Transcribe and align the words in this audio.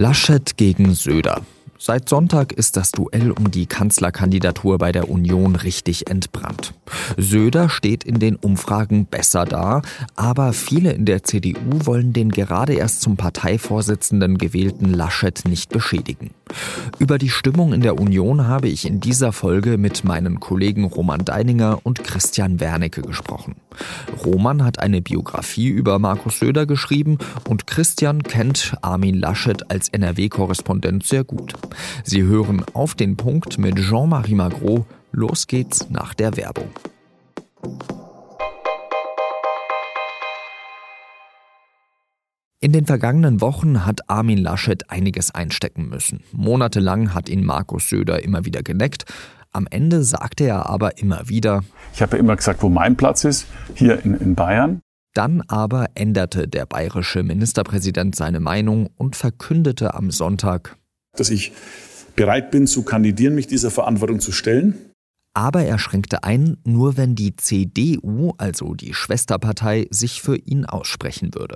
Laschet 0.00 0.56
gegen 0.56 0.94
Söder. 0.94 1.42
Seit 1.76 2.08
Sonntag 2.08 2.52
ist 2.52 2.76
das 2.76 2.92
Duell 2.92 3.32
um 3.32 3.50
die 3.50 3.66
Kanzlerkandidatur 3.66 4.78
bei 4.78 4.92
der 4.92 5.10
Union 5.10 5.56
richtig 5.56 6.08
entbrannt. 6.08 6.72
Söder 7.16 7.68
steht 7.68 8.04
in 8.04 8.20
den 8.20 8.36
Umfragen 8.36 9.06
besser 9.06 9.44
da, 9.44 9.82
aber 10.14 10.52
viele 10.52 10.92
in 10.92 11.04
der 11.04 11.24
CDU 11.24 11.84
wollen 11.84 12.12
den 12.12 12.30
gerade 12.30 12.74
erst 12.74 13.00
zum 13.00 13.16
Parteivorsitzenden 13.16 14.38
gewählten 14.38 14.94
Laschet 14.94 15.42
nicht 15.48 15.70
beschädigen. 15.70 16.30
Über 16.98 17.18
die 17.18 17.30
Stimmung 17.30 17.72
in 17.72 17.80
der 17.80 17.98
Union 17.98 18.46
habe 18.46 18.68
ich 18.68 18.86
in 18.86 19.00
dieser 19.00 19.32
Folge 19.32 19.78
mit 19.78 20.04
meinen 20.04 20.40
Kollegen 20.40 20.84
Roman 20.84 21.24
Deininger 21.24 21.80
und 21.82 22.04
Christian 22.04 22.60
Wernicke 22.60 23.02
gesprochen. 23.02 23.56
Roman 24.24 24.64
hat 24.64 24.78
eine 24.78 25.00
Biografie 25.00 25.68
über 25.68 25.98
Markus 25.98 26.38
Söder 26.40 26.66
geschrieben 26.66 27.18
und 27.48 27.66
Christian 27.66 28.22
kennt 28.22 28.74
Armin 28.82 29.14
Laschet 29.14 29.70
als 29.70 29.88
NRW-Korrespondent 29.88 31.04
sehr 31.04 31.24
gut. 31.24 31.54
Sie 32.04 32.22
hören 32.22 32.64
auf 32.72 32.94
den 32.94 33.16
Punkt 33.16 33.58
mit 33.58 33.76
Jean-Marie 33.76 34.34
Magro. 34.34 34.86
Los 35.12 35.46
geht's 35.46 35.88
nach 35.90 36.14
der 36.14 36.36
Werbung. 36.36 36.70
In 42.60 42.72
den 42.72 42.86
vergangenen 42.86 43.40
Wochen 43.40 43.86
hat 43.86 44.10
Armin 44.10 44.38
Laschet 44.38 44.90
einiges 44.90 45.32
einstecken 45.32 45.88
müssen. 45.88 46.24
Monatelang 46.32 47.14
hat 47.14 47.28
ihn 47.28 47.44
Markus 47.44 47.88
Söder 47.88 48.24
immer 48.24 48.44
wieder 48.46 48.64
geneckt. 48.64 49.04
Am 49.52 49.68
Ende 49.70 50.02
sagte 50.02 50.42
er 50.42 50.68
aber 50.68 50.98
immer 50.98 51.28
wieder, 51.28 51.62
ich 51.94 52.02
habe 52.02 52.16
ja 52.16 52.18
immer 52.18 52.34
gesagt, 52.34 52.60
wo 52.64 52.68
mein 52.68 52.96
Platz 52.96 53.22
ist, 53.22 53.46
hier 53.76 54.04
in, 54.04 54.14
in 54.14 54.34
Bayern. 54.34 54.80
Dann 55.14 55.42
aber 55.42 55.86
änderte 55.94 56.48
der 56.48 56.66
bayerische 56.66 57.22
Ministerpräsident 57.22 58.16
seine 58.16 58.40
Meinung 58.40 58.90
und 58.96 59.14
verkündete 59.14 59.94
am 59.94 60.10
Sonntag, 60.10 60.76
dass 61.16 61.30
ich 61.30 61.52
bereit 62.16 62.50
bin 62.50 62.66
zu 62.66 62.82
kandidieren, 62.82 63.36
mich 63.36 63.46
dieser 63.46 63.70
Verantwortung 63.70 64.18
zu 64.18 64.32
stellen. 64.32 64.74
Aber 65.32 65.62
er 65.62 65.78
schränkte 65.78 66.24
ein, 66.24 66.56
nur 66.64 66.96
wenn 66.96 67.14
die 67.14 67.36
CDU, 67.36 68.32
also 68.36 68.74
die 68.74 68.94
Schwesterpartei, 68.94 69.86
sich 69.90 70.20
für 70.20 70.36
ihn 70.36 70.66
aussprechen 70.66 71.30
würde. 71.36 71.54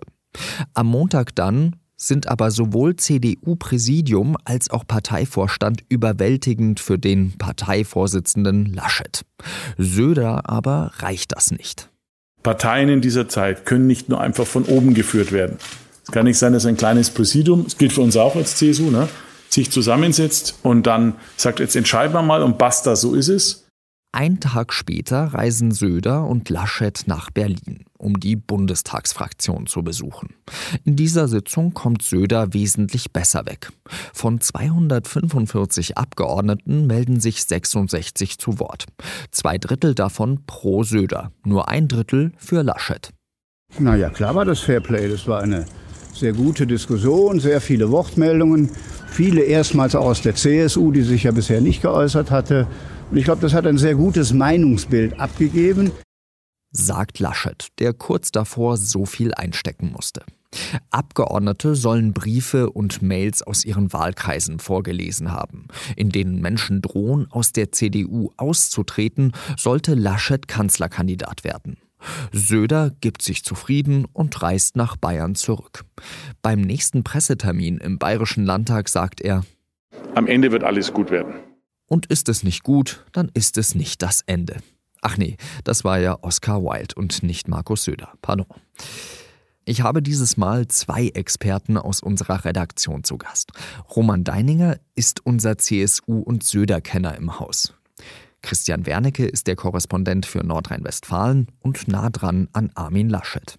Am 0.75 0.87
Montag 0.87 1.35
dann 1.35 1.77
sind 1.97 2.27
aber 2.27 2.51
sowohl 2.51 2.97
CDU-Präsidium 2.97 4.37
als 4.45 4.71
auch 4.71 4.87
Parteivorstand 4.87 5.85
überwältigend 5.89 6.81
für 6.81 6.99
den 6.99 7.39
Parteivorsitzenden 7.39 8.73
Laschet. 8.75 9.25
Söder 9.79 10.49
aber 10.49 10.93
reicht 10.97 11.33
das 11.37 11.53
nicht. 11.53 11.89
Parteien 12.43 12.89
in 12.89 13.01
dieser 13.01 13.29
Zeit 13.29 13.67
können 13.67 13.87
nicht 13.87 14.09
nur 14.09 14.21
einfach 14.21 14.47
von 14.47 14.65
oben 14.65 14.95
geführt 14.95 15.31
werden. 15.31 15.59
Es 16.05 16.11
kann 16.11 16.25
nicht 16.25 16.39
sein, 16.39 16.53
dass 16.53 16.67
ein 16.67 16.77
kleines 16.77 17.11
Präsidium, 17.11 17.63
das 17.65 17.79
gilt 17.79 17.93
für 17.93 18.01
uns 18.01 18.17
auch 18.17 18.35
als 18.35 18.57
CSU, 18.57 18.91
ne, 18.91 19.09
sich 19.49 19.71
zusammensetzt 19.71 20.57
und 20.63 20.87
dann 20.87 21.15
sagt, 21.37 21.61
jetzt 21.61 21.77
entscheiden 21.77 22.15
wir 22.15 22.23
mal 22.23 22.43
und 22.43 22.59
basta, 22.59 22.97
so 22.97 23.15
ist 23.15 23.29
es. 23.29 23.62
Ein 24.15 24.41
Tag 24.41 24.75
später 24.75 25.33
reisen 25.33 25.73
Söder 25.73 26.27
und 26.27 26.51
Laschet 26.51 27.05
nach 27.07 27.31
Berlin, 27.31 27.87
um 27.97 28.21
die 28.21 28.37
Bundestagsfraktion 28.37 29.67
zu 29.67 29.83
besuchen. 29.83 30.35
In 30.85 30.97
dieser 30.97 31.29
Sitzung 31.29 31.73
kommt 31.73 32.03
Söder 32.03 32.53
wesentlich 32.53 33.11
besser 33.15 33.47
weg. 33.47 33.73
Von 34.13 34.39
245 34.39 35.97
Abgeordneten 35.97 36.87
melden 36.87 37.21
sich 37.21 37.43
66 37.43 38.37
zu 38.37 38.59
Wort. 38.59 38.85
Zwei 39.31 39.57
Drittel 39.57 39.95
davon 39.95 40.41
pro 40.47 40.83
Söder, 40.83 41.33
nur 41.47 41.71
ein 41.71 41.89
Drittel 41.89 42.33
für 42.37 42.63
Laschet. 42.63 43.09
Naja, 43.79 44.11
klar 44.11 44.35
war 44.35 44.45
das 44.45 44.61
Fairplay. 44.61 45.09
Das 45.09 45.27
war 45.27 45.41
eine 45.41 45.65
sehr 46.13 46.35
gute 46.35 46.67
Diskussion, 46.67 47.41
sehr 47.41 47.63
viele 47.63 47.91
Wortmeldungen. 47.91 48.69
Viele 49.11 49.41
erstmals 49.41 49.95
auch 49.95 50.05
aus 50.05 50.21
der 50.21 50.35
CSU, 50.35 50.93
die 50.93 51.03
sich 51.03 51.23
ja 51.23 51.31
bisher 51.31 51.63
nicht 51.63 51.81
geäußert 51.81 52.31
hatte. 52.31 52.67
Und 53.13 53.19
ich 53.19 53.25
glaube, 53.25 53.43
das 53.43 53.53
hat 53.53 53.67
ein 53.67 53.77
sehr 53.77 53.95
gutes 53.95 54.33
Meinungsbild 54.33 55.21
abgegeben. 55.21 55.93
Sagt 56.71 57.19
Laschet, 57.19 57.69
der 57.79 57.93
kurz 57.93 58.31
davor 58.33 58.79
so 58.79 59.05
viel 59.05 59.35
einstecken 59.35 59.93
musste. 59.93 60.25
Abgeordnete 60.91 61.75
sollen 61.75 62.15
Briefe 62.15 62.71
und 62.71 63.03
Mails 63.03 63.43
aus 63.43 63.67
ihren 63.67 63.93
Wahlkreisen 63.93 64.61
vorgelesen 64.61 65.31
haben. 65.31 65.67
In 65.95 66.09
denen 66.09 66.41
Menschen 66.41 66.81
drohen, 66.81 67.27
aus 67.31 67.53
der 67.53 67.71
CDU 67.71 68.31
auszutreten, 68.39 69.33
sollte 69.59 69.93
Laschet 69.93 70.49
Kanzlerkandidat 70.49 71.45
werden. 71.45 71.77
Söder 72.33 72.93
gibt 73.03 73.21
sich 73.21 73.45
zufrieden 73.45 74.07
und 74.11 74.41
reist 74.41 74.75
nach 74.75 74.97
Bayern 74.97 75.35
zurück. 75.35 75.85
Beim 76.41 76.63
nächsten 76.63 77.05
Pressetermin 77.05 77.77
im 77.77 77.99
Bayerischen 77.99 78.47
Landtag 78.47 78.89
sagt 78.89 79.21
er, 79.21 79.45
Am 80.15 80.27
Ende 80.27 80.51
wird 80.51 80.65
alles 80.65 80.95
gut 80.95 81.11
werden. 81.11 81.35
Und 81.93 82.07
ist 82.07 82.31
es 82.31 82.43
nicht 82.43 82.63
gut, 82.63 83.05
dann 83.13 83.31
ist 83.35 83.59
es 83.59 83.75
nicht 83.75 84.01
das 84.01 84.23
Ende. 84.23 84.63
Ach 85.03 85.19
nee, 85.19 85.37
das 85.63 85.85
war 85.85 85.99
ja 85.99 86.17
Oscar 86.23 86.63
Wilde 86.63 86.95
und 86.95 87.23
nicht 87.23 87.49
Markus 87.49 87.85
Söder. 87.85 88.15
Pardon. 88.23 88.47
Ich 89.67 89.83
habe 89.83 90.01
dieses 90.01 90.39
Mal 90.39 90.67
zwei 90.69 91.09
Experten 91.09 91.77
aus 91.77 92.01
unserer 92.01 92.47
Redaktion 92.47 93.05
zu 93.05 93.19
Gast. 93.19 93.53
Roman 93.95 94.25
Deininger 94.25 94.79
ist 94.95 95.27
unser 95.27 95.59
CSU- 95.59 96.23
und 96.23 96.45
Söder-Kenner 96.45 97.15
im 97.19 97.39
Haus. 97.39 97.75
Christian 98.41 98.87
Wernicke 98.87 99.27
ist 99.27 99.47
der 99.47 99.57
Korrespondent 99.57 100.25
für 100.25 100.43
Nordrhein-Westfalen 100.43 101.49
und 101.61 101.89
nah 101.89 102.09
dran 102.09 102.49
an 102.55 102.71
Armin 102.75 103.11
Laschet. 103.11 103.59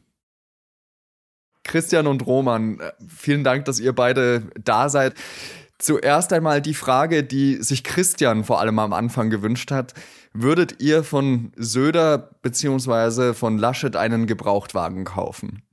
Christian 1.64 2.08
und 2.08 2.26
Roman, 2.26 2.80
äh, 2.80 2.92
vielen 3.08 3.44
Dank, 3.44 3.66
dass 3.66 3.80
ihr 3.80 3.94
beide 3.94 4.50
da 4.64 4.90
seid. 4.90 5.14
Zuerst 5.80 6.32
einmal 6.32 6.62
die 6.62 6.74
Frage, 6.74 7.24
die 7.24 7.62
sich 7.62 7.84
Christian 7.84 8.44
vor 8.44 8.60
allem 8.60 8.80
am 8.80 8.94
Anfang 8.94 9.30
gewünscht 9.30 9.72
hat. 9.72 9.94
Würdet 10.34 10.82
ihr 10.82 11.04
von 11.04 11.52
Söder 11.58 12.30
bzw. 12.42 13.34
von 13.34 13.58
Laschet 13.58 13.96
einen 13.96 14.26
Gebrauchtwagen 14.26 15.04
kaufen? 15.04 15.64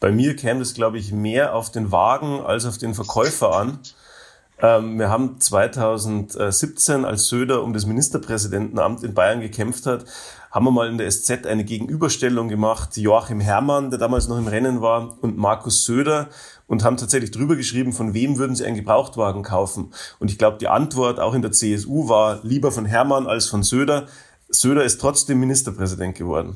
Bei 0.00 0.10
mir 0.10 0.34
käme 0.36 0.60
es, 0.62 0.74
glaube 0.74 0.98
ich, 0.98 1.12
mehr 1.12 1.54
auf 1.54 1.70
den 1.70 1.92
Wagen 1.92 2.40
als 2.40 2.66
auf 2.66 2.78
den 2.78 2.94
Verkäufer 2.94 3.54
an. 3.54 3.78
Ähm, 4.58 4.98
wir 4.98 5.10
haben 5.10 5.40
2017, 5.40 7.04
als 7.04 7.28
Söder 7.28 7.62
um 7.62 7.72
das 7.72 7.86
Ministerpräsidentenamt 7.86 9.02
in 9.02 9.14
Bayern 9.14 9.40
gekämpft 9.40 9.86
hat, 9.86 10.04
haben 10.50 10.64
wir 10.66 10.70
mal 10.70 10.88
in 10.88 10.98
der 10.98 11.10
SZ 11.10 11.46
eine 11.46 11.64
Gegenüberstellung 11.64 12.48
gemacht. 12.48 12.96
Joachim 12.96 13.40
Herrmann, 13.40 13.90
der 13.90 13.98
damals 13.98 14.28
noch 14.28 14.38
im 14.38 14.46
Rennen 14.46 14.80
war, 14.80 15.16
und 15.22 15.36
Markus 15.36 15.84
Söder 15.84 16.28
und 16.72 16.84
haben 16.84 16.96
tatsächlich 16.96 17.30
drüber 17.30 17.54
geschrieben, 17.54 17.92
von 17.92 18.14
wem 18.14 18.38
würden 18.38 18.56
sie 18.56 18.64
einen 18.64 18.76
Gebrauchtwagen 18.76 19.42
kaufen. 19.42 19.92
Und 20.18 20.30
ich 20.30 20.38
glaube, 20.38 20.56
die 20.58 20.68
Antwort 20.68 21.20
auch 21.20 21.34
in 21.34 21.42
der 21.42 21.52
CSU 21.52 22.08
war 22.08 22.40
lieber 22.44 22.72
von 22.72 22.86
Herrmann 22.86 23.26
als 23.26 23.44
von 23.44 23.62
Söder. 23.62 24.06
Söder 24.48 24.82
ist 24.82 24.98
trotzdem 24.98 25.38
Ministerpräsident 25.38 26.14
geworden. 26.14 26.54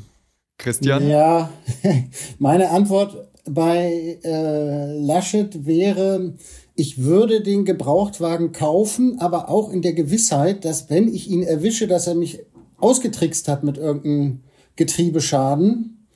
Christian? 0.56 1.06
Ja, 1.06 1.50
meine 2.38 2.70
Antwort 2.70 3.28
bei 3.44 4.18
äh, 4.24 4.98
Laschet 4.98 5.66
wäre, 5.66 6.32
ich 6.74 7.04
würde 7.04 7.42
den 7.42 7.66
Gebrauchtwagen 7.66 8.52
kaufen, 8.52 9.20
aber 9.20 9.50
auch 9.50 9.70
in 9.70 9.82
der 9.82 9.92
Gewissheit, 9.92 10.64
dass 10.64 10.88
wenn 10.88 11.14
ich 11.14 11.28
ihn 11.28 11.42
erwische, 11.42 11.88
dass 11.88 12.06
er 12.06 12.14
mich 12.14 12.38
ausgetrickst 12.78 13.48
hat 13.48 13.64
mit 13.64 13.76
irgendeinem 13.76 14.44
Getriebeschaden, 14.76 16.06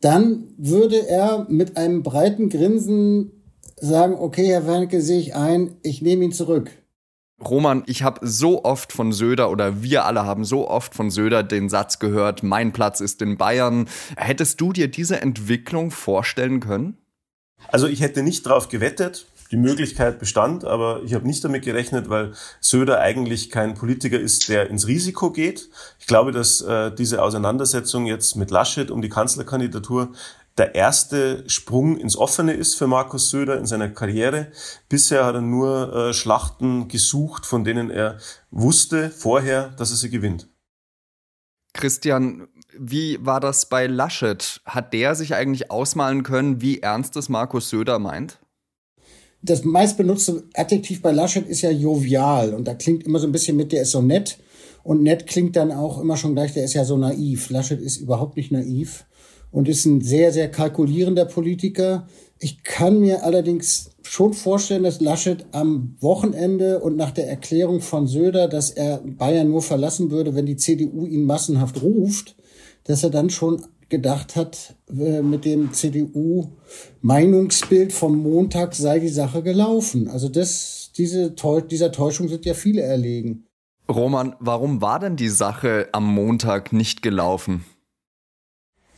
dann 0.00 0.44
würde 0.56 1.06
er 1.06 1.46
mit 1.50 1.76
einem 1.76 2.02
breiten 2.02 2.48
Grinsen 2.48 3.32
sagen, 3.80 4.14
okay, 4.14 4.46
Herr 4.46 4.66
Wernicke, 4.66 5.00
sehe 5.00 5.20
ich 5.20 5.34
ein, 5.34 5.76
ich 5.82 6.02
nehme 6.02 6.24
ihn 6.24 6.32
zurück. 6.32 6.70
Roman, 7.42 7.84
ich 7.86 8.02
habe 8.02 8.26
so 8.26 8.64
oft 8.64 8.92
von 8.92 9.12
Söder 9.12 9.50
oder 9.50 9.82
wir 9.82 10.04
alle 10.04 10.24
haben 10.24 10.44
so 10.44 10.68
oft 10.68 10.94
von 10.94 11.10
Söder 11.10 11.42
den 11.42 11.70
Satz 11.70 11.98
gehört, 11.98 12.42
mein 12.42 12.72
Platz 12.72 13.00
ist 13.00 13.22
in 13.22 13.38
Bayern. 13.38 13.88
Hättest 14.16 14.60
du 14.60 14.72
dir 14.72 14.88
diese 14.88 15.22
Entwicklung 15.22 15.90
vorstellen 15.90 16.60
können? 16.60 16.98
Also 17.68 17.86
ich 17.86 18.00
hätte 18.00 18.22
nicht 18.22 18.44
darauf 18.46 18.68
gewettet. 18.68 19.26
Die 19.50 19.56
Möglichkeit 19.56 20.20
bestand, 20.20 20.64
aber 20.64 21.02
ich 21.04 21.12
habe 21.12 21.26
nicht 21.26 21.42
damit 21.42 21.64
gerechnet, 21.64 22.08
weil 22.08 22.34
Söder 22.60 23.00
eigentlich 23.00 23.50
kein 23.50 23.74
Politiker 23.74 24.20
ist, 24.20 24.48
der 24.48 24.70
ins 24.70 24.86
Risiko 24.86 25.32
geht. 25.32 25.70
Ich 25.98 26.06
glaube, 26.06 26.30
dass 26.30 26.60
äh, 26.60 26.94
diese 26.94 27.20
Auseinandersetzung 27.20 28.06
jetzt 28.06 28.36
mit 28.36 28.52
Laschet 28.52 28.92
um 28.92 29.02
die 29.02 29.08
Kanzlerkandidatur 29.08 30.12
der 30.60 30.74
erste 30.74 31.42
Sprung 31.48 31.96
ins 31.96 32.18
Offene 32.18 32.52
ist 32.52 32.74
für 32.74 32.86
Markus 32.86 33.30
Söder 33.30 33.56
in 33.56 33.64
seiner 33.64 33.88
Karriere. 33.88 34.48
Bisher 34.90 35.24
hat 35.24 35.34
er 35.34 35.40
nur 35.40 35.94
äh, 35.94 36.12
Schlachten 36.12 36.86
gesucht, 36.86 37.46
von 37.46 37.64
denen 37.64 37.90
er 37.90 38.18
wusste 38.50 39.08
vorher, 39.08 39.70
dass 39.78 39.90
er 39.90 39.96
sie 39.96 40.10
gewinnt. 40.10 40.50
Christian, 41.72 42.46
wie 42.78 43.24
war 43.24 43.40
das 43.40 43.70
bei 43.70 43.86
Laschet? 43.86 44.60
Hat 44.66 44.92
der 44.92 45.14
sich 45.14 45.34
eigentlich 45.34 45.70
ausmalen 45.70 46.24
können, 46.24 46.60
wie 46.60 46.80
ernst 46.80 47.16
es 47.16 47.30
Markus 47.30 47.70
Söder 47.70 47.98
meint? 47.98 48.38
Das 49.40 49.64
meistbenutzte 49.64 50.44
Adjektiv 50.52 51.00
bei 51.00 51.12
Laschet 51.12 51.48
ist 51.48 51.62
ja 51.62 51.70
jovial 51.70 52.52
und 52.52 52.68
da 52.68 52.74
klingt 52.74 53.04
immer 53.04 53.18
so 53.18 53.26
ein 53.26 53.32
bisschen 53.32 53.56
mit, 53.56 53.72
der 53.72 53.82
ist 53.82 53.92
so 53.92 54.02
nett. 54.02 54.38
Und 54.82 55.02
nett 55.02 55.26
klingt 55.26 55.56
dann 55.56 55.72
auch 55.72 56.00
immer 56.00 56.18
schon 56.18 56.34
gleich, 56.34 56.52
der 56.52 56.64
ist 56.64 56.74
ja 56.74 56.84
so 56.84 56.98
naiv. 56.98 57.48
Laschet 57.48 57.80
ist 57.80 57.96
überhaupt 57.96 58.36
nicht 58.36 58.52
naiv. 58.52 59.06
Und 59.50 59.68
ist 59.68 59.84
ein 59.84 60.00
sehr, 60.00 60.32
sehr 60.32 60.50
kalkulierender 60.50 61.24
Politiker. 61.24 62.06
Ich 62.38 62.62
kann 62.62 63.00
mir 63.00 63.24
allerdings 63.24 63.90
schon 64.02 64.32
vorstellen, 64.32 64.84
dass 64.84 65.00
Laschet 65.00 65.44
am 65.52 65.96
Wochenende 66.00 66.80
und 66.80 66.96
nach 66.96 67.10
der 67.10 67.28
Erklärung 67.28 67.80
von 67.80 68.06
Söder, 68.06 68.48
dass 68.48 68.70
er 68.70 68.98
Bayern 68.98 69.50
nur 69.50 69.62
verlassen 69.62 70.10
würde, 70.10 70.34
wenn 70.34 70.46
die 70.46 70.56
CDU 70.56 71.06
ihn 71.06 71.24
massenhaft 71.24 71.82
ruft, 71.82 72.36
dass 72.84 73.04
er 73.04 73.10
dann 73.10 73.30
schon 73.30 73.62
gedacht 73.90 74.36
hat, 74.36 74.76
äh, 74.88 75.20
mit 75.20 75.44
dem 75.44 75.72
CDU-Meinungsbild 75.72 77.92
vom 77.92 78.22
Montag 78.22 78.74
sei 78.74 79.00
die 79.00 79.08
Sache 79.08 79.42
gelaufen. 79.42 80.06
Also 80.08 80.28
das, 80.28 80.92
diese, 80.96 81.34
dieser 81.70 81.92
Täuschung 81.92 82.28
sind 82.28 82.46
ja 82.46 82.54
viele 82.54 82.82
erlegen. 82.82 83.44
Roman, 83.90 84.36
warum 84.38 84.80
war 84.80 85.00
denn 85.00 85.16
die 85.16 85.28
Sache 85.28 85.88
am 85.92 86.06
Montag 86.06 86.72
nicht 86.72 87.02
gelaufen? 87.02 87.64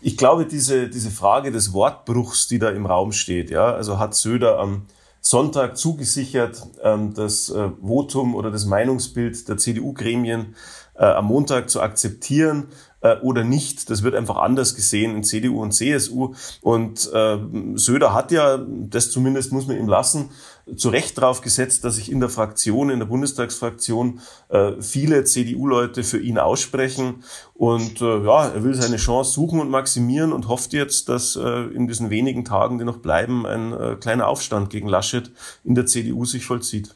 Ich 0.05 0.17
glaube, 0.17 0.47
diese, 0.47 0.89
diese 0.89 1.13
Frage 1.13 1.53
des 1.53 1.73
Wortbruchs, 1.73 2.49
die 2.49 2.59
da 2.59 2.71
im 2.71 2.87
Raum 2.87 3.13
steht, 3.13 3.51
ja, 3.51 3.73
also 3.73 4.01
hat 4.01 4.15
Söder 4.15 4.59
am 4.59 4.87
Sonntag 5.21 5.77
zugesichert, 5.77 6.61
ähm, 6.83 7.15
das 7.15 7.49
äh, 7.51 7.71
Votum 7.81 8.35
oder 8.35 8.51
das 8.51 8.67
Meinungsbild 8.67 9.49
der 9.49 9.59
CDU-Gremien 9.59 10.57
äh, 11.03 11.07
am 11.07 11.27
Montag 11.27 11.69
zu 11.69 11.83
akzeptieren 11.83 12.69
äh, 13.01 13.17
oder 13.19 13.43
nicht. 13.43 13.91
Das 13.91 14.05
wird 14.05 14.15
einfach 14.15 14.37
anders 14.37 14.77
gesehen 14.77 15.17
in 15.17 15.25
CDU 15.25 15.61
und 15.61 15.73
CSU. 15.73 16.35
Und 16.61 17.13
äh, 17.13 17.39
Söder 17.75 18.15
hat 18.15 18.31
ja, 18.31 18.59
das 18.59 19.11
zumindest 19.11 19.53
muss 19.53 19.67
man 19.67 19.77
ihm 19.77 19.89
lassen, 19.89 20.31
zu 20.77 20.91
Recht 20.91 21.19
darauf 21.19 21.41
gesetzt, 21.41 21.83
dass 21.83 21.97
sich 21.97 22.11
in 22.11 22.21
der 22.21 22.29
Fraktion, 22.29 22.89
in 22.91 23.01
der 23.01 23.07
Bundestagsfraktion, 23.07 24.21
äh, 24.49 24.81
viele 24.81 25.25
CDU-Leute 25.25 26.05
für 26.05 26.21
ihn 26.21 26.39
aussprechen. 26.39 27.25
Und 27.53 28.01
äh, 28.01 28.25
ja, 28.25 28.47
er 28.47 28.63
will 28.63 28.75
seine 28.75 28.97
Chance 28.97 29.33
suchen 29.33 29.59
und 29.59 29.71
maximieren 29.71 30.33
und 30.33 30.47
hofft 30.47 30.73
jetzt, 30.73 31.09
dass 31.09 31.35
äh, 31.35 31.65
in 31.75 31.89
diesen 31.89 32.11
wenigen 32.11 32.45
Tagen, 32.45 32.79
die 32.79 32.85
noch 32.85 32.99
bleiben, 32.99 33.45
ein 33.45 33.73
äh, 33.73 33.97
kleiner 33.97 34.29
Aufstand 34.29 34.71
gegen 34.71 34.87
Laschet 34.87 35.33
in 35.65 35.75
der 35.75 35.87
CDU 35.87 36.25
sich 36.25 36.47
vollzieht. 36.47 36.95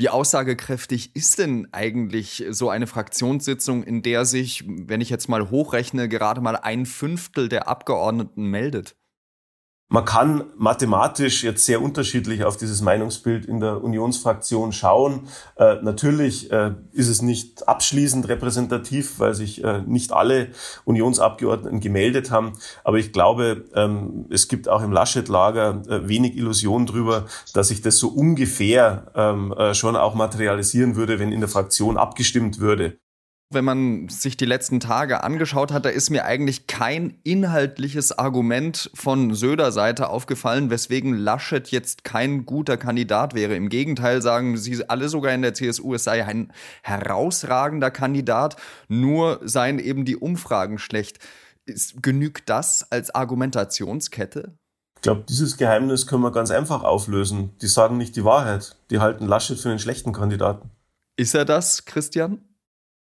Wie 0.00 0.08
aussagekräftig 0.08 1.14
ist 1.14 1.38
denn 1.38 1.68
eigentlich 1.72 2.46
so 2.48 2.70
eine 2.70 2.86
Fraktionssitzung, 2.86 3.82
in 3.82 4.00
der 4.00 4.24
sich, 4.24 4.64
wenn 4.66 5.02
ich 5.02 5.10
jetzt 5.10 5.28
mal 5.28 5.50
hochrechne, 5.50 6.08
gerade 6.08 6.40
mal 6.40 6.56
ein 6.56 6.86
Fünftel 6.86 7.50
der 7.50 7.68
Abgeordneten 7.68 8.46
meldet? 8.46 8.96
Man 9.92 10.04
kann 10.04 10.44
mathematisch 10.56 11.42
jetzt 11.42 11.66
sehr 11.66 11.82
unterschiedlich 11.82 12.44
auf 12.44 12.56
dieses 12.56 12.80
Meinungsbild 12.80 13.44
in 13.44 13.58
der 13.58 13.82
Unionsfraktion 13.82 14.70
schauen. 14.70 15.26
Äh, 15.56 15.82
natürlich 15.82 16.52
äh, 16.52 16.74
ist 16.92 17.08
es 17.08 17.22
nicht 17.22 17.66
abschließend 17.66 18.28
repräsentativ, 18.28 19.18
weil 19.18 19.34
sich 19.34 19.64
äh, 19.64 19.82
nicht 19.82 20.12
alle 20.12 20.50
Unionsabgeordneten 20.84 21.80
gemeldet 21.80 22.30
haben. 22.30 22.52
Aber 22.84 22.98
ich 22.98 23.12
glaube, 23.12 23.64
ähm, 23.74 24.26
es 24.30 24.46
gibt 24.46 24.68
auch 24.68 24.82
im 24.82 24.92
Laschet-Lager 24.92 25.82
äh, 25.88 26.08
wenig 26.08 26.36
Illusion 26.36 26.86
darüber, 26.86 27.26
dass 27.52 27.66
sich 27.66 27.82
das 27.82 27.98
so 27.98 28.10
ungefähr 28.10 29.10
ähm, 29.16 29.52
äh, 29.54 29.74
schon 29.74 29.96
auch 29.96 30.14
materialisieren 30.14 30.94
würde, 30.94 31.18
wenn 31.18 31.32
in 31.32 31.40
der 31.40 31.48
Fraktion 31.48 31.96
abgestimmt 31.96 32.60
würde 32.60 32.96
wenn 33.52 33.64
man 33.64 34.08
sich 34.08 34.36
die 34.36 34.46
letzten 34.46 34.78
Tage 34.78 35.24
angeschaut 35.24 35.72
hat, 35.72 35.84
da 35.84 35.88
ist 35.88 36.08
mir 36.08 36.24
eigentlich 36.24 36.68
kein 36.68 37.18
inhaltliches 37.24 38.16
Argument 38.16 38.90
von 38.94 39.34
Söder 39.34 39.72
Seite 39.72 40.08
aufgefallen, 40.08 40.70
weswegen 40.70 41.14
Laschet 41.14 41.68
jetzt 41.68 42.04
kein 42.04 42.46
guter 42.46 42.76
Kandidat 42.76 43.34
wäre. 43.34 43.56
Im 43.56 43.68
Gegenteil 43.68 44.22
sagen 44.22 44.56
sie 44.56 44.88
alle 44.88 45.08
sogar 45.08 45.32
in 45.34 45.42
der 45.42 45.54
CSU, 45.54 45.94
es 45.94 46.04
sei 46.04 46.24
ein 46.24 46.52
herausragender 46.82 47.90
Kandidat, 47.90 48.54
nur 48.88 49.40
seien 49.42 49.80
eben 49.80 50.04
die 50.04 50.16
Umfragen 50.16 50.78
schlecht. 50.78 51.18
Genügt 52.00 52.48
das 52.48 52.90
als 52.92 53.12
Argumentationskette? 53.12 54.54
Ich 54.96 55.02
glaube, 55.02 55.24
dieses 55.28 55.56
Geheimnis 55.56 56.06
können 56.06 56.22
wir 56.22 56.30
ganz 56.30 56.52
einfach 56.52 56.84
auflösen. 56.84 57.50
Die 57.62 57.66
sagen 57.66 57.96
nicht 57.96 58.14
die 58.14 58.24
Wahrheit. 58.24 58.76
Die 58.90 59.00
halten 59.00 59.26
Laschet 59.26 59.58
für 59.58 59.70
einen 59.70 59.78
schlechten 59.78 60.12
Kandidaten. 60.12 60.70
Ist 61.16 61.34
er 61.34 61.44
das, 61.44 61.84
Christian? 61.84 62.44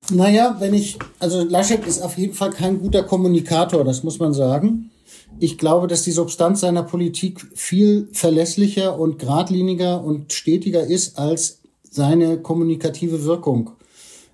Naja, 0.09 0.55
wenn 0.59 0.73
ich, 0.73 0.97
also 1.19 1.43
Laschet 1.43 1.85
ist 1.85 2.01
auf 2.01 2.17
jeden 2.17 2.33
Fall 2.33 2.51
kein 2.51 2.79
guter 2.79 3.03
Kommunikator, 3.03 3.83
das 3.83 4.03
muss 4.03 4.19
man 4.19 4.33
sagen. 4.33 4.91
Ich 5.39 5.57
glaube, 5.57 5.87
dass 5.87 6.03
die 6.03 6.11
Substanz 6.11 6.61
seiner 6.61 6.83
Politik 6.83 7.45
viel 7.53 8.07
verlässlicher 8.13 8.97
und 8.97 9.19
geradliniger 9.19 10.03
und 10.03 10.31
stetiger 10.33 10.85
ist 10.85 11.19
als 11.19 11.59
seine 11.89 12.37
kommunikative 12.37 13.23
Wirkung. 13.25 13.71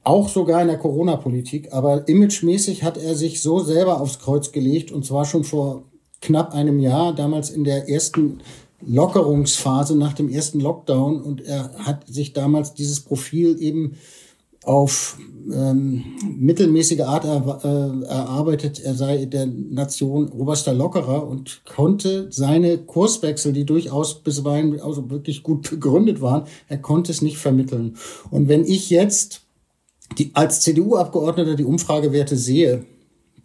Auch 0.03 0.29
sogar 0.29 0.61
in 0.61 0.67
der 0.67 0.77
Corona-Politik. 0.77 1.73
Aber 1.73 2.07
imagemäßig 2.07 2.83
hat 2.83 2.97
er 2.97 3.15
sich 3.15 3.41
so 3.41 3.59
selber 3.59 4.01
aufs 4.01 4.19
Kreuz 4.19 4.51
gelegt 4.51 4.91
und 4.91 5.05
zwar 5.05 5.25
schon 5.25 5.43
vor 5.43 5.83
knapp 6.21 6.53
einem 6.53 6.79
Jahr, 6.79 7.13
damals 7.13 7.49
in 7.49 7.63
der 7.63 7.89
ersten 7.89 8.41
Lockerungsphase 8.85 9.97
nach 9.97 10.13
dem 10.13 10.29
ersten 10.29 10.59
Lockdown. 10.59 11.21
Und 11.21 11.41
er 11.41 11.71
hat 11.79 12.07
sich 12.07 12.33
damals 12.33 12.73
dieses 12.73 12.99
Profil 12.99 13.61
eben 13.61 13.97
auf 14.65 15.17
ähm, 15.51 16.03
mittelmäßige 16.39 17.01
Art 17.01 17.25
er, 17.25 17.59
äh, 17.63 18.05
erarbeitet, 18.05 18.79
er 18.79 18.95
sei 18.95 19.25
der 19.25 19.45
Nation 19.45 20.29
oberster 20.29 20.73
Lockerer 20.73 21.27
und 21.27 21.61
konnte 21.65 22.27
seine 22.31 22.77
Kurswechsel, 22.77 23.53
die 23.53 23.65
durchaus 23.65 24.23
bisweilen 24.23 24.79
also 24.79 25.09
wirklich 25.09 25.43
gut 25.43 25.69
begründet 25.69 26.21
waren, 26.21 26.43
er 26.67 26.77
konnte 26.77 27.11
es 27.11 27.21
nicht 27.21 27.37
vermitteln. 27.37 27.97
Und 28.31 28.47
wenn 28.47 28.63
ich 28.63 28.89
jetzt 28.89 29.41
die, 30.17 30.31
als 30.33 30.61
CDU-Abgeordneter 30.61 31.55
die 31.55 31.65
Umfragewerte 31.65 32.37
sehe, 32.37 32.85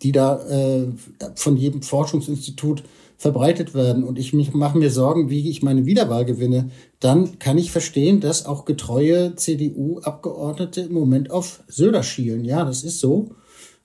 die 0.03 0.13
da 0.13 0.41
äh, 0.49 0.87
von 1.35 1.57
jedem 1.57 1.83
Forschungsinstitut 1.83 2.85
verbreitet 3.19 3.75
werden 3.75 4.05
und 4.05 4.17
ich 4.17 4.33
mich 4.33 4.55
mache 4.55 4.79
mir 4.79 4.91
Sorgen, 4.91 5.29
wie 5.29 5.51
ich 5.51 5.61
meine 5.61 5.85
Wiederwahl 5.87 6.25
gewinne, 6.25 6.71
dann 7.01 7.41
kann 7.41 7.59
ich 7.59 7.73
verstehen, 7.73 8.21
dass 8.21 8.47
auch 8.47 8.65
getreue 8.65 9.35
CDU-Abgeordnete 9.35 10.83
im 10.83 10.95
Moment 10.95 11.33
auf 11.33 11.65
Söder 11.67 12.05
schielen. 12.05 12.45
Ja, 12.45 12.65
das 12.65 12.85
ist 12.85 13.01
so. 13.01 13.31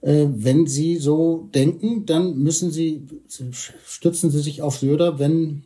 Äh, 0.01 0.27
wenn 0.29 0.67
sie 0.67 0.97
so 0.97 1.49
denken, 1.55 2.05
dann 2.05 2.37
müssen 2.37 2.69
sie, 2.69 3.07
stützen 3.85 4.29
sie 4.29 4.41
sich 4.41 4.61
auf 4.61 4.77
Söder, 4.77 5.17
wenn 5.17 5.63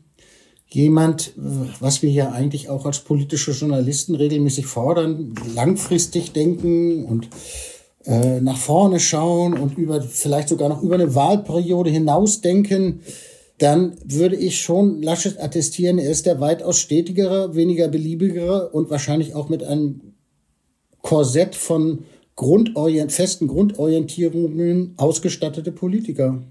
jemand, 0.69 1.34
was 1.36 2.02
wir 2.02 2.10
ja 2.10 2.31
eigentlich 2.31 2.69
auch 2.69 2.86
als 2.86 3.00
politische 3.00 3.52
Journalisten 3.52 4.16
regelmäßig 4.16 4.66
fordern, 4.66 5.34
langfristig 5.56 6.31
denken 6.31 7.06
und 7.06 7.30
äh, 8.06 8.40
nach 8.40 8.58
vorne 8.58 9.02
schauen 9.02 9.54
und 9.54 9.78
über 9.78 10.02
vielleicht 10.02 10.48
sogar 10.50 10.69
noch 10.69 10.81
über 10.81 10.96
eine 10.96 11.16
Wahlperiode 11.16 11.90
hinausdenken, 11.90 13.02
dann 13.57 13.98
würde 14.06 14.36
ich 14.36 14.61
schon 14.61 15.02
Laschet 15.02 15.40
attestieren, 15.40 15.97
er 15.97 16.11
ist 16.11 16.26
der 16.26 16.40
weitaus 16.40 16.80
stetigere, 16.80 17.56
weniger 17.56 17.87
beliebigere 17.87 18.69
und 18.69 18.90
wahrscheinlich 18.90 19.33
auch 19.33 19.49
mit 19.49 19.64
einem 19.64 20.14
Korsett 21.02 21.56
von 21.56 22.04
Grundorient 22.35 23.11
festen 23.11 23.47
Grundorientierungen 23.47 24.94
ausgestattete 24.97 25.71
Politiker. 25.71 26.44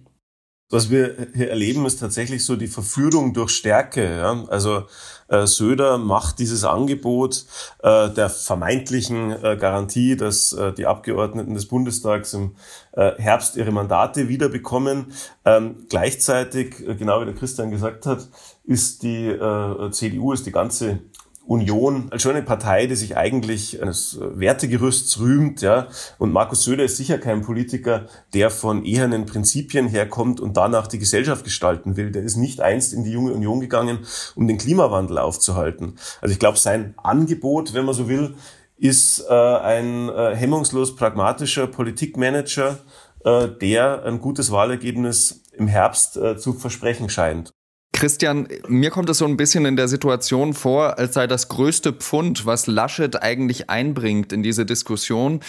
Was 0.69 0.91
wir 0.91 1.29
hier 1.33 1.49
erleben, 1.51 1.87
ist 1.87 2.01
tatsächlich 2.01 2.45
so 2.45 2.57
die 2.57 2.67
Verführung 2.67 3.33
durch 3.33 3.51
Stärke. 3.51 4.17
Ja? 4.17 4.45
Also 4.49 4.87
äh, 5.29 5.47
Söder 5.47 5.97
macht 5.97 6.41
dieses 6.41 6.65
Angebot 6.65 7.47
äh, 7.85 8.11
der 8.11 8.29
vermeintlichen 8.29 9.31
äh, 9.31 9.57
Garantie, 9.57 10.17
dass 10.17 10.53
äh, 10.53 10.73
die 10.73 10.87
Abgeordneten 10.87 11.55
des 11.55 11.67
Bundestags 11.67 12.35
im 12.35 12.57
äh, 12.93 13.13
Herbst 13.17 13.57
ihre 13.57 13.71
Mandate 13.71 14.27
wiederbekommen. 14.27 15.13
Ähm, 15.45 15.87
gleichzeitig, 15.89 16.81
äh, 16.81 16.97
genau 16.97 17.21
wie 17.21 17.27
der 17.27 17.35
Christian 17.35 17.71
gesagt 17.71 18.05
hat, 18.05 18.27
ist 18.65 19.05
die 19.05 19.29
äh, 19.29 19.91
CDU, 19.93 20.33
ist 20.33 20.47
die 20.47 20.53
ganze 20.53 20.99
Union 21.47 22.09
als 22.11 22.23
schon 22.23 22.33
eine 22.33 22.43
Partei, 22.43 22.87
die 22.87 22.97
sich 22.97 23.17
eigentlich 23.17 23.81
eines 23.81 24.19
Wertegerüsts 24.21 25.21
rühmt, 25.21 25.63
ja. 25.63 25.87
Und 26.19 26.33
Markus 26.33 26.65
Söder 26.65 26.85
ist 26.85 26.97
sicher 26.97 27.19
kein 27.19 27.43
Politiker, 27.43 28.07
der 28.35 28.51
von 28.51 28.85
ehernen 28.85 29.27
Prinzipien 29.27 29.87
herkommt 29.87 30.41
und 30.41 30.57
danach 30.57 30.89
die 30.89 30.99
Gesellschaft 30.99 31.45
gestalten 31.45 31.97
will. 31.97 32.11
Der 32.11 32.23
ist 32.23 32.37
nicht 32.37 32.61
einst 32.61 32.93
in 32.93 33.05
die 33.05 33.13
junge 33.13 33.33
Union 33.33 33.61
gegangen, 33.61 34.01
um 34.35 34.49
den 34.49 34.59
Klimawandel 34.59 35.19
aufzuhalten. 35.19 35.99
Also 36.21 36.33
ich 36.33 36.39
glaube, 36.39 36.59
sein 36.59 36.95
Angebot, 36.97 37.75
wenn 37.75 37.85
man 37.85 37.95
so 37.95 38.09
will, 38.09 38.35
ist 38.77 39.25
äh, 39.29 39.33
ein 39.33 40.09
äh, 40.09 40.35
hemmungslos 40.35 40.97
pragmatischer 40.97 41.67
Politikmanager, 41.67 42.79
äh, 43.25 43.49
der 43.49 44.05
ein 44.05 44.21
gutes 44.21 44.51
Wahlergebnis 44.51 45.45
im 45.53 45.69
Herbst 45.69 46.17
äh, 46.17 46.37
zu 46.37 46.53
versprechen 46.53 47.09
scheint. 47.09 47.56
Christian, 47.97 48.47
mir 48.69 48.91
kommt 48.91 49.09
es 49.09 49.17
so 49.17 49.25
ein 49.25 49.39
bisschen 49.39 49.65
in 49.65 49.75
der 49.75 49.89
Situation 49.89 50.53
vor, 50.53 50.99
als 50.99 51.15
sei 51.15 51.27
das 51.27 51.49
größte 51.49 51.95
Pfund, 51.95 52.45
was 52.45 52.67
Laschet 52.67 53.23
eigentlich 53.23 53.71
einbringt 53.71 54.35
in 54.35 54.43
diese 54.43 54.67
Diskussion, 54.67 55.41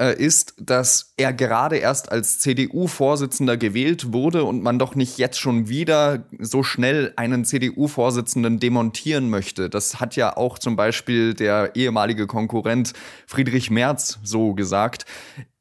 äh, 0.00 0.12
ist, 0.20 0.54
dass 0.58 1.14
er 1.16 1.32
gerade 1.32 1.76
erst 1.76 2.10
als 2.10 2.40
CDU-Vorsitzender 2.40 3.56
gewählt 3.56 4.12
wurde 4.12 4.42
und 4.42 4.64
man 4.64 4.80
doch 4.80 4.96
nicht 4.96 5.16
jetzt 5.18 5.38
schon 5.38 5.68
wieder 5.68 6.26
so 6.40 6.64
schnell 6.64 7.12
einen 7.14 7.44
CDU-Vorsitzenden 7.44 8.58
demontieren 8.58 9.30
möchte. 9.30 9.70
Das 9.70 10.00
hat 10.00 10.16
ja 10.16 10.36
auch 10.36 10.58
zum 10.58 10.74
Beispiel 10.74 11.34
der 11.34 11.76
ehemalige 11.76 12.26
Konkurrent 12.26 12.94
Friedrich 13.28 13.70
Merz 13.70 14.18
so 14.24 14.54
gesagt. 14.54 15.06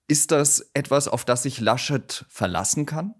Ist 0.07 0.31
das 0.31 0.71
etwas, 0.73 1.07
auf 1.07 1.23
das 1.23 1.43
sich 1.43 1.59
Laschet 1.59 2.25
verlassen 2.29 2.87
kann? 2.87 3.13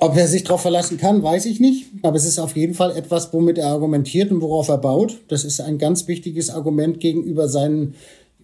Ob 0.00 0.16
er 0.16 0.28
sich 0.28 0.44
darauf 0.44 0.62
verlassen 0.62 0.96
kann, 0.96 1.24
weiß 1.24 1.46
ich 1.46 1.58
nicht. 1.58 1.86
Aber 2.02 2.16
es 2.16 2.24
ist 2.24 2.38
auf 2.38 2.56
jeden 2.56 2.74
Fall 2.74 2.96
etwas, 2.96 3.32
womit 3.32 3.58
er 3.58 3.66
argumentiert 3.66 4.30
und 4.30 4.40
worauf 4.40 4.68
er 4.68 4.78
baut. 4.78 5.18
Das 5.26 5.44
ist 5.44 5.60
ein 5.60 5.76
ganz 5.78 6.06
wichtiges 6.06 6.50
Argument 6.50 7.00
gegenüber 7.00 7.48
seinen 7.48 7.94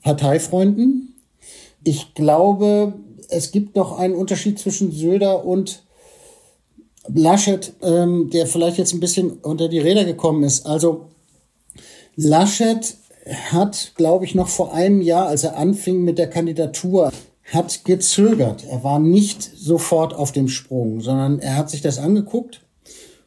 Parteifreunden. 0.03 1.15
Ich 1.85 2.15
glaube, 2.15 2.95
es 3.29 3.53
gibt 3.53 3.77
noch 3.77 3.97
einen 3.99 4.15
Unterschied 4.15 4.59
zwischen 4.59 4.91
Söder 4.91 5.45
und 5.45 5.83
Laschet, 7.07 7.73
ähm, 7.83 8.31
der 8.31 8.47
vielleicht 8.47 8.79
jetzt 8.79 8.93
ein 8.93 9.01
bisschen 9.01 9.33
unter 9.43 9.69
die 9.69 9.79
Räder 9.79 10.05
gekommen 10.05 10.43
ist. 10.43 10.67
Also 10.67 11.07
Laschet 12.17 12.97
hat, 13.53 13.93
glaube 13.95 14.25
ich, 14.25 14.35
noch 14.35 14.49
vor 14.49 14.75
einem 14.75 15.01
Jahr, 15.01 15.29
als 15.29 15.45
er 15.45 15.57
anfing 15.57 16.03
mit 16.03 16.19
der 16.19 16.29
Kandidatur, 16.29 17.13
hat 17.53 17.85
gezögert. 17.85 18.65
Er 18.65 18.83
war 18.85 18.99
nicht 18.99 19.43
sofort 19.43 20.15
auf 20.15 20.33
dem 20.33 20.49
Sprung, 20.49 21.01
sondern 21.01 21.39
er 21.39 21.57
hat 21.57 21.71
sich 21.71 21.83
das 21.83 21.99
angeguckt. 21.99 22.63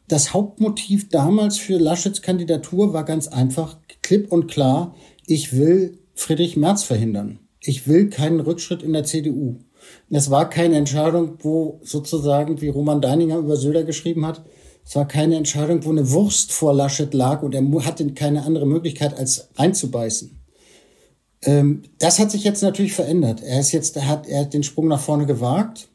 Das 0.07 0.33
Hauptmotiv 0.33 1.09
damals 1.09 1.57
für 1.57 1.77
Laschets 1.77 2.21
Kandidatur 2.21 2.93
war 2.93 3.03
ganz 3.03 3.27
einfach, 3.27 3.77
klipp 4.01 4.31
und 4.31 4.47
klar, 4.47 4.95
ich 5.25 5.55
will 5.55 6.00
Friedrich 6.15 6.57
Merz 6.57 6.83
verhindern. 6.83 7.39
Ich 7.59 7.88
will 7.88 8.09
keinen 8.09 8.39
Rückschritt 8.39 8.83
in 8.83 8.93
der 8.93 9.03
CDU. 9.03 9.57
Das 10.09 10.31
war 10.31 10.50
keine 10.50 10.75
Entscheidung, 10.75 11.38
wo 11.39 11.79
sozusagen, 11.83 12.62
wie 12.62 12.69
Roman 12.69 13.01
Deininger 13.01 13.38
über 13.38 13.57
Söder 13.57 13.83
geschrieben 13.83 14.25
hat, 14.25 14.43
es 14.86 14.95
war 14.95 15.05
keine 15.05 15.36
Entscheidung, 15.36 15.83
wo 15.83 15.89
eine 15.89 16.09
Wurst 16.12 16.53
vor 16.53 16.74
Laschet 16.74 17.13
lag 17.13 17.43
und 17.43 17.53
er 17.53 17.86
hatte 17.86 18.09
keine 18.13 18.43
andere 18.43 18.65
Möglichkeit, 18.65 19.17
als 19.17 19.50
einzubeißen. 19.57 20.37
Ähm, 21.44 21.84
das 22.00 22.20
hat 22.20 22.32
sich 22.32 22.44
jetzt 22.44 22.63
natürlich 22.63 22.94
verändert. 22.94 23.41
Er 23.44 23.60
ist 23.60 23.72
jetzt, 23.72 23.96
er 23.96 24.08
hat, 24.08 24.27
er 24.27 24.41
hat 24.41 24.53
den 24.53 24.63
Sprung 24.63 24.88
nach 24.88 25.00
vorne 25.00 25.25
gewagt 25.25 25.89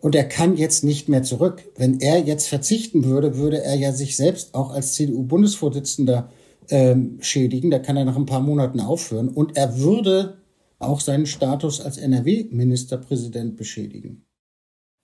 und 0.00 0.14
er 0.14 0.24
kann 0.24 0.56
jetzt 0.56 0.84
nicht 0.84 1.08
mehr 1.08 1.22
zurück. 1.22 1.64
Wenn 1.76 2.00
er 2.00 2.20
jetzt 2.20 2.48
verzichten 2.48 3.04
würde, 3.04 3.36
würde 3.36 3.62
er 3.62 3.74
ja 3.74 3.92
sich 3.92 4.16
selbst 4.16 4.54
auch 4.54 4.70
als 4.70 4.94
CDU-Bundesvorsitzender 4.94 6.30
ähm, 6.70 7.18
schädigen. 7.20 7.70
Da 7.70 7.78
kann 7.78 7.96
er 7.96 8.04
nach 8.04 8.16
ein 8.16 8.26
paar 8.26 8.40
Monaten 8.40 8.80
aufhören 8.80 9.28
und 9.28 9.56
er 9.56 9.78
würde 9.78 10.38
auch 10.78 11.00
seinen 11.00 11.26
Status 11.26 11.80
als 11.80 11.98
NRW-Ministerpräsident 11.98 13.56
beschädigen. 13.56 14.27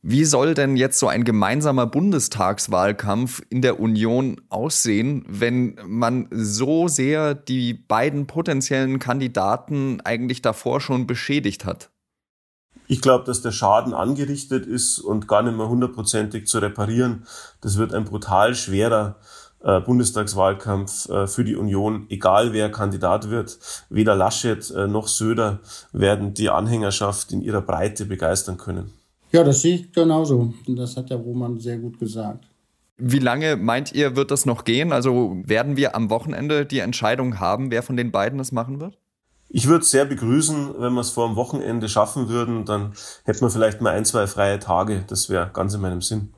Wie 0.07 0.27
soll 0.27 0.53
denn 0.53 0.77
jetzt 0.77 0.99
so 0.99 1.09
ein 1.09 1.25
gemeinsamer 1.25 1.87
Bundestagswahlkampf 1.87 3.41
in 3.49 3.63
der 3.63 3.81
Union 3.81 4.39
aussehen, 4.51 5.25
wenn 5.27 5.79
man 5.87 6.29
so 6.31 6.89
sehr 6.89 7.35
die 7.35 7.73
beiden 7.73 8.27
potenziellen 8.27 8.99
Kandidaten 8.99 10.03
eigentlich 10.03 10.43
davor 10.43 10.83
schon 10.83 11.07
beschädigt 11.07 11.65
hat? 11.65 11.89
Ich 12.87 13.01
glaube, 13.01 13.25
dass 13.25 13.41
der 13.41 13.53
Schaden 13.53 13.95
angerichtet 13.95 14.67
ist 14.67 14.99
und 14.99 15.27
gar 15.27 15.43
nicht 15.43 15.57
mehr 15.57 15.71
hundertprozentig 15.71 16.49
zu 16.49 16.59
reparieren. 16.59 17.27
Das 17.63 17.79
wird 17.79 17.95
ein 17.95 18.05
brutal 18.05 18.55
schwerer 18.55 19.17
äh, 19.63 19.81
Bundestagswahlkampf 19.81 21.09
äh, 21.09 21.27
für 21.27 21.45
die 21.45 21.57
Union, 21.57 22.05
egal 22.11 22.53
wer 22.53 22.71
Kandidat 22.71 23.31
wird. 23.31 23.59
Weder 23.89 24.15
Laschet 24.15 24.71
äh, 24.71 24.87
noch 24.87 25.09
Söder 25.09 25.61
werden 25.93 26.35
die 26.35 26.51
Anhängerschaft 26.51 27.33
in 27.33 27.41
ihrer 27.41 27.63
Breite 27.63 28.05
begeistern 28.05 28.59
können. 28.59 28.93
Ja, 29.35 29.43
das 29.43 29.63
sehe 29.63 29.75
ich 29.75 29.93
genauso. 29.93 30.55
Das 30.69 30.97
hat 30.97 31.11
der 31.11 31.17
Roman 31.17 31.59
sehr 31.59 31.79
gut 31.79 31.99
gesagt. 31.99 32.47
Wie 32.97 33.19
lange 33.19 33.57
meint 33.57 33.93
ihr, 33.93 34.15
wird 34.15 34.31
das 34.31 34.47
noch 34.47 34.63
gehen? 34.63 34.93
Also 34.93 35.43
werden 35.45 35.77
wir 35.77 35.97
am 35.97 36.09
Wochenende 36.09 36.65
die 36.65 36.79
Entscheidung 36.79 37.41
haben, 37.41 37.73
wer 37.73 37.83
von 37.83 37.97
den 37.97 38.13
beiden 38.13 38.39
es 38.39 38.53
machen 38.53 38.81
wird? 38.81 38.97
Ich 39.49 39.67
würde 39.67 39.83
es 39.83 39.91
sehr 39.91 40.05
begrüßen, 40.05 40.75
wenn 40.79 40.93
wir 40.93 41.01
es 41.01 41.11
vor 41.11 41.27
dem 41.27 41.35
Wochenende 41.35 41.89
schaffen 41.89 42.29
würden. 42.29 42.65
Dann 42.65 42.93
hätten 43.25 43.41
wir 43.41 43.51
vielleicht 43.51 43.81
mal 43.81 43.91
ein, 43.91 44.05
zwei 44.05 44.29
freie 44.29 44.61
Tage. 44.61 45.03
Das 45.09 45.29
wäre 45.29 45.51
ganz 45.53 45.75
in 45.75 45.81
meinem 45.81 46.01
Sinn. 46.01 46.33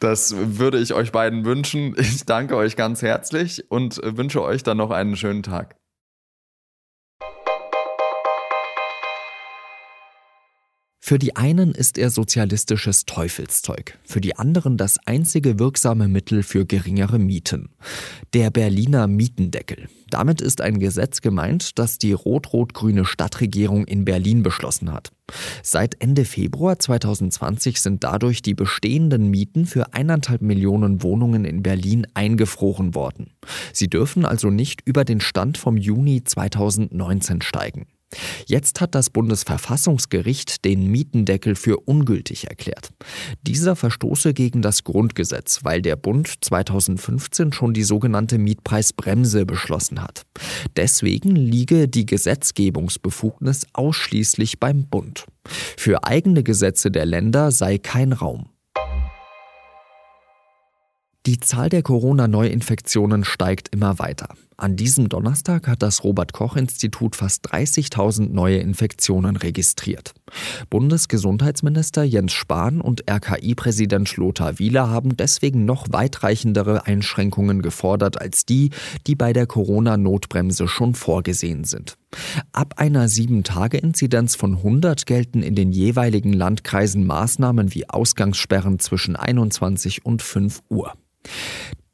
Das 0.00 0.34
würde 0.36 0.80
ich 0.80 0.92
euch 0.92 1.12
beiden 1.12 1.44
wünschen. 1.44 1.94
Ich 1.96 2.26
danke 2.26 2.56
euch 2.56 2.74
ganz 2.74 3.00
herzlich 3.00 3.70
und 3.70 4.00
wünsche 4.02 4.42
euch 4.42 4.64
dann 4.64 4.78
noch 4.78 4.90
einen 4.90 5.14
schönen 5.14 5.44
Tag. 5.44 5.76
Für 11.10 11.18
die 11.18 11.34
einen 11.34 11.72
ist 11.72 11.98
er 11.98 12.08
sozialistisches 12.08 13.04
Teufelszeug, 13.04 13.98
für 14.04 14.20
die 14.20 14.36
anderen 14.36 14.76
das 14.76 14.96
einzige 15.06 15.58
wirksame 15.58 16.06
Mittel 16.06 16.44
für 16.44 16.66
geringere 16.66 17.18
Mieten. 17.18 17.70
Der 18.32 18.52
Berliner 18.52 19.08
Mietendeckel. 19.08 19.88
Damit 20.10 20.40
ist 20.40 20.60
ein 20.60 20.78
Gesetz 20.78 21.20
gemeint, 21.20 21.80
das 21.80 21.98
die 21.98 22.12
rot-rot-grüne 22.12 23.04
Stadtregierung 23.04 23.86
in 23.86 24.04
Berlin 24.04 24.44
beschlossen 24.44 24.92
hat. 24.92 25.10
Seit 25.64 26.00
Ende 26.00 26.24
Februar 26.24 26.78
2020 26.78 27.80
sind 27.80 28.04
dadurch 28.04 28.40
die 28.40 28.54
bestehenden 28.54 29.30
Mieten 29.30 29.66
für 29.66 29.92
eineinhalb 29.92 30.42
Millionen 30.42 31.02
Wohnungen 31.02 31.44
in 31.44 31.64
Berlin 31.64 32.06
eingefroren 32.14 32.94
worden. 32.94 33.32
Sie 33.72 33.90
dürfen 33.90 34.24
also 34.24 34.50
nicht 34.50 34.82
über 34.84 35.04
den 35.04 35.18
Stand 35.18 35.58
vom 35.58 35.76
Juni 35.76 36.22
2019 36.22 37.42
steigen. 37.42 37.88
Jetzt 38.46 38.80
hat 38.80 38.94
das 38.94 39.10
Bundesverfassungsgericht 39.10 40.64
den 40.64 40.90
Mietendeckel 40.90 41.54
für 41.54 41.78
ungültig 41.78 42.48
erklärt. 42.48 42.90
Dieser 43.42 43.76
verstoße 43.76 44.34
gegen 44.34 44.62
das 44.62 44.84
Grundgesetz, 44.84 45.60
weil 45.62 45.82
der 45.82 45.96
Bund 45.96 46.32
2015 46.40 47.52
schon 47.52 47.72
die 47.72 47.84
sogenannte 47.84 48.38
Mietpreisbremse 48.38 49.46
beschlossen 49.46 50.02
hat. 50.02 50.22
Deswegen 50.76 51.36
liege 51.36 51.88
die 51.88 52.06
Gesetzgebungsbefugnis 52.06 53.66
ausschließlich 53.72 54.58
beim 54.58 54.86
Bund. 54.88 55.26
Für 55.76 56.04
eigene 56.04 56.42
Gesetze 56.42 56.90
der 56.90 57.06
Länder 57.06 57.50
sei 57.52 57.78
kein 57.78 58.12
Raum. 58.12 58.50
Die 61.26 61.38
Zahl 61.38 61.68
der 61.68 61.82
Corona-Neuinfektionen 61.82 63.24
steigt 63.24 63.68
immer 63.74 63.98
weiter. 63.98 64.34
An 64.60 64.76
diesem 64.76 65.08
Donnerstag 65.08 65.68
hat 65.68 65.80
das 65.80 66.04
Robert 66.04 66.34
Koch 66.34 66.54
Institut 66.54 67.16
fast 67.16 67.50
30.000 67.50 68.28
neue 68.28 68.58
Infektionen 68.58 69.36
registriert. 69.36 70.12
Bundesgesundheitsminister 70.68 72.02
Jens 72.02 72.34
Spahn 72.34 72.82
und 72.82 73.10
RKI-Präsident 73.10 74.14
Lothar 74.18 74.58
Wieler 74.58 74.90
haben 74.90 75.16
deswegen 75.16 75.64
noch 75.64 75.86
weitreichendere 75.90 76.86
Einschränkungen 76.86 77.62
gefordert 77.62 78.20
als 78.20 78.44
die, 78.44 78.68
die 79.06 79.14
bei 79.14 79.32
der 79.32 79.46
Corona-Notbremse 79.46 80.68
schon 80.68 80.94
vorgesehen 80.94 81.64
sind. 81.64 81.96
Ab 82.52 82.74
einer 82.76 83.08
7-Tage-Inzidenz 83.08 84.34
von 84.34 84.56
100 84.56 85.06
gelten 85.06 85.42
in 85.42 85.54
den 85.54 85.72
jeweiligen 85.72 86.34
Landkreisen 86.34 87.06
Maßnahmen 87.06 87.72
wie 87.72 87.88
Ausgangssperren 87.88 88.78
zwischen 88.78 89.16
21 89.16 90.04
und 90.04 90.20
5 90.20 90.60
Uhr. 90.68 90.92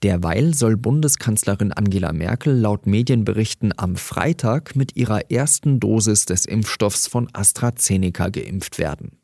Derweil 0.03 0.55
soll 0.55 0.77
Bundeskanzlerin 0.77 1.73
Angela 1.73 2.13
Merkel 2.13 2.59
laut 2.59 2.87
Medienberichten 2.87 3.73
am 3.77 3.97
Freitag 3.97 4.77
mit 4.77 4.97
ihrer 4.97 5.31
ersten 5.31 5.81
Dosis 5.81 6.27
des 6.27 6.45
Impfstoffs 6.45 7.07
von 7.07 7.29
AstraZeneca 7.33 8.29
geimpft 8.29 8.79
werden. 8.79 9.19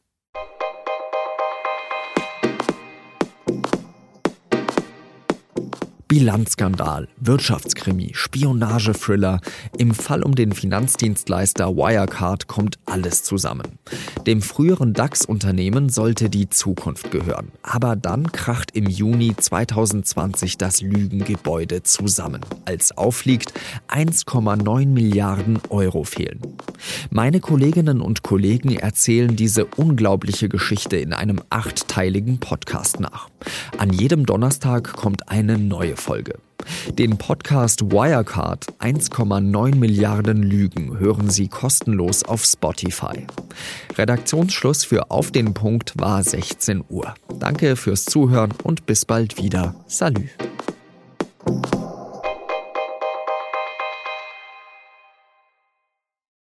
Bilanzskandal, 6.12 7.08
Wirtschaftskrimi, 7.16 8.10
Spionagethriller. 8.12 9.40
Im 9.78 9.94
Fall 9.94 10.22
um 10.22 10.34
den 10.34 10.52
Finanzdienstleister 10.52 11.74
Wirecard 11.74 12.48
kommt 12.48 12.78
alles 12.84 13.22
zusammen. 13.22 13.78
Dem 14.26 14.42
früheren 14.42 14.92
DAX-Unternehmen 14.92 15.88
sollte 15.88 16.28
die 16.28 16.50
Zukunft 16.50 17.12
gehören. 17.12 17.50
Aber 17.62 17.96
dann 17.96 18.30
kracht 18.30 18.72
im 18.72 18.90
Juni 18.90 19.34
2020 19.34 20.58
das 20.58 20.82
Lügengebäude 20.82 21.82
zusammen, 21.82 22.42
als 22.66 22.94
aufliegt 22.98 23.54
1,9 23.88 24.88
Milliarden 24.88 25.60
Euro 25.70 26.04
fehlen. 26.04 26.42
Meine 27.08 27.40
Kolleginnen 27.40 28.02
und 28.02 28.22
Kollegen 28.22 28.76
erzählen 28.76 29.34
diese 29.34 29.64
unglaubliche 29.64 30.50
Geschichte 30.50 30.98
in 30.98 31.14
einem 31.14 31.40
achtteiligen 31.48 32.38
Podcast 32.38 33.00
nach. 33.00 33.30
An 33.78 33.94
jedem 33.94 34.26
Donnerstag 34.26 34.92
kommt 34.92 35.30
eine 35.30 35.56
neue 35.56 35.96
Folge. 36.02 36.34
Den 36.98 37.16
Podcast 37.16 37.90
Wirecard 37.90 38.66
1,9 38.80 39.76
Milliarden 39.76 40.42
Lügen 40.42 40.98
hören 40.98 41.30
Sie 41.30 41.48
kostenlos 41.48 42.24
auf 42.24 42.44
Spotify. 42.44 43.26
Redaktionsschluss 43.96 44.84
für 44.84 45.10
Auf 45.10 45.30
den 45.30 45.54
Punkt 45.54 45.94
war 45.96 46.22
16 46.22 46.84
Uhr. 46.88 47.14
Danke 47.38 47.76
fürs 47.76 48.04
Zuhören 48.04 48.52
und 48.62 48.86
bis 48.86 49.04
bald 49.04 49.38
wieder. 49.38 49.74
Salü. 49.86 50.28